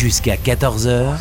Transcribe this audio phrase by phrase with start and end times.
[0.00, 1.18] Jusqu'à 14h,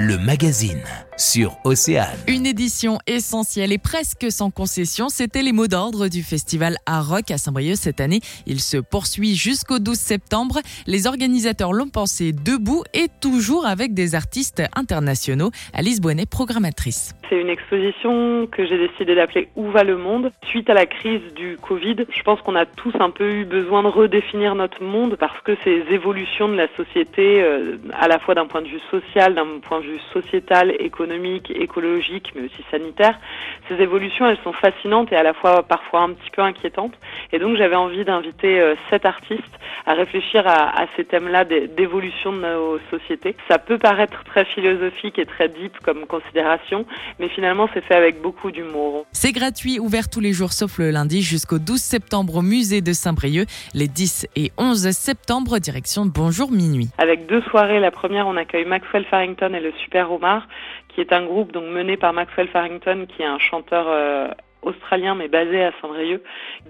[0.00, 0.82] le magazine
[1.18, 2.16] sur Océane.
[2.26, 7.30] Une édition essentielle et presque sans concession, c'était les mots d'ordre du festival à Rock
[7.30, 8.20] à Saint-Brieuc cette année.
[8.46, 10.60] Il se poursuit jusqu'au 12 septembre.
[10.86, 15.50] Les organisateurs l'ont pensé debout et toujours avec des artistes internationaux.
[15.74, 17.14] Alice Boinet, programmatrice.
[17.28, 20.32] C'est une exposition que j'ai décidé d'appeler Où va le monde?
[20.48, 23.82] Suite à la crise du Covid, je pense qu'on a tous un peu eu besoin
[23.82, 28.34] de redéfinir notre monde parce que ces évolutions de la société, euh, à la fois
[28.34, 33.18] d'un point de vue social, d'un point de vue sociétal, économique, écologique, mais aussi sanitaire,
[33.68, 36.94] ces évolutions, elles sont fascinantes et à la fois parfois un petit peu inquiétantes.
[37.32, 42.32] Et donc j'avais envie d'inviter euh, sept artistes à réfléchir à, à ces thèmes-là d'évolution
[42.32, 43.36] de nos sociétés.
[43.48, 46.86] Ça peut paraître très philosophique et très deep comme considération,
[47.18, 49.06] mais finalement c'est fait avec beaucoup d'humour.
[49.12, 52.92] C'est gratuit, ouvert tous les jours sauf le lundi jusqu'au 12 septembre au musée de
[52.92, 56.88] Saint-Brieuc, les 10 et 11 septembre direction Bonjour Minuit.
[56.98, 60.46] Avec deux soirées, la première on accueille Maxwell Farrington et le Super Omar,
[60.88, 64.28] qui est un groupe donc mené par Maxwell Farrington, qui est un chanteur euh,
[64.62, 66.22] australien mais basé à Saint-Brieuc.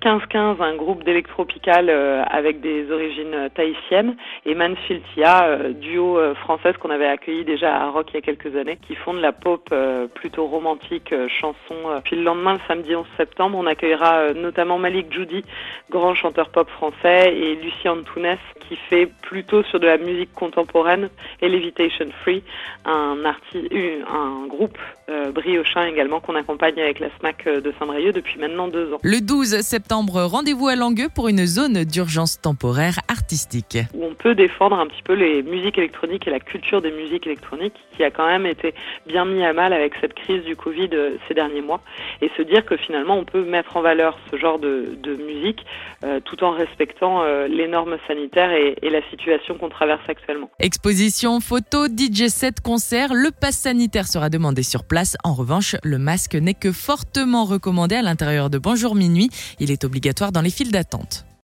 [0.00, 4.16] 15-15, un groupe d'électropical euh, avec des origines euh, tahitiennes.
[4.44, 8.20] Et Manfiltia, euh, duo euh, française qu'on avait accueilli déjà à Rock il y a
[8.20, 9.74] quelques années, qui font de la pop
[10.14, 11.74] plutôt romantique, chanson.
[12.04, 15.44] Puis le lendemain, le samedi 11 septembre, on accueillera notamment Malik Judy,
[15.90, 21.08] grand chanteur pop français, et Lucie Antunes, qui fait plutôt sur de la musique contemporaine,
[21.42, 22.42] et Levitation Free,
[22.84, 24.78] un groupe
[25.34, 28.98] briochin également qu'on accompagne avec la SMAC de Saint-Brieuc depuis maintenant deux ans.
[29.02, 33.78] Le 12 septembre, rendez-vous à Langueux pour une zone d'urgence temporaire artistique.
[33.94, 37.74] Où peut défendre un petit peu les musiques électroniques et la culture des musiques électroniques
[37.96, 38.74] qui a quand même été
[39.06, 41.80] bien mis à mal avec cette crise du Covid euh, ces derniers mois
[42.20, 45.64] et se dire que finalement on peut mettre en valeur ce genre de, musique
[46.04, 50.50] euh, tout en respectant euh, les normes sanitaires et, la situation qu'on traverse actuellement.
[50.60, 55.16] Exposition, photo, DJ set, concert, le pass sanitaire sera demandé sur place.
[55.24, 59.28] En revanche, le masque n'est que fortement recommandé à l'intérieur de Bonjour Minuit.
[59.60, 61.27] Il est obligatoire dans les files d'attente.